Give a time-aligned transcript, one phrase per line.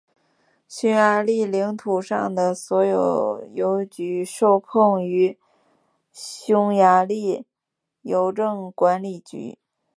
[0.67, 5.37] 匈牙利领土上的所有邮局受控于
[6.11, 7.45] 匈牙利
[8.01, 9.59] 邮政管理局。